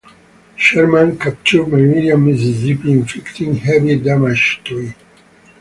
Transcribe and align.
Sherman 0.55 1.19
captured 1.19 1.67
Meridian, 1.67 2.25
Mississippi, 2.25 2.91
inflicting 2.91 3.53
heavy 3.57 3.99
damage 3.99 4.59
to 4.63 4.79
it. 4.79 4.95